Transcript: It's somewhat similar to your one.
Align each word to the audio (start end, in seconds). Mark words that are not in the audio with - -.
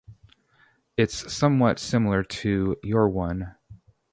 It's 0.97 1.31
somewhat 1.31 1.77
similar 1.77 2.23
to 2.23 2.75
your 2.81 3.07
one. 3.07 3.53